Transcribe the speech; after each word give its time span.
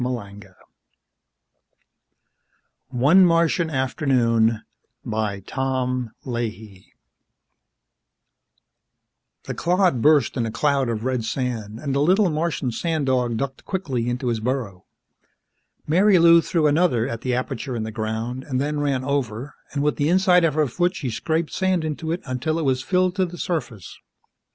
_ONE 2.89 3.23
MARTIAN 3.23 3.69
AFTERNOON 3.69 4.63
By 5.05 5.41
Tom 5.41 6.09
Leahy 6.25 6.87
Illustrated 6.87 6.87
by 8.47 9.39
BRUSH 9.43 9.43
The 9.43 9.53
clod 9.53 10.01
burst 10.01 10.37
in 10.37 10.47
a 10.47 10.51
cloud 10.51 10.89
of 10.89 11.03
red 11.03 11.23
sand 11.23 11.77
and 11.79 11.93
the 11.93 11.99
little 11.99 12.31
Martian 12.31 12.71
sand 12.71 13.05
dog 13.05 13.37
ducked 13.37 13.63
quickly 13.65 14.09
into 14.09 14.29
his 14.29 14.39
burrow. 14.39 14.85
Marilou 15.87 16.41
threw 16.43 16.65
another 16.65 17.07
at 17.07 17.21
the 17.21 17.35
aperture 17.35 17.75
in 17.75 17.83
the 17.83 17.91
ground 17.91 18.43
and 18.43 18.59
then 18.59 18.79
ran 18.79 19.03
over 19.03 19.53
and 19.71 19.83
with 19.83 19.97
the 19.97 20.09
inside 20.09 20.43
of 20.43 20.55
her 20.55 20.65
foot 20.65 20.95
she 20.95 21.11
scraped 21.11 21.53
sand 21.53 21.85
into 21.85 22.11
it 22.11 22.21
until 22.25 22.57
it 22.57 22.65
was 22.65 22.81
filled 22.81 23.15
to 23.17 23.25
the 23.27 23.37
surface. 23.37 23.99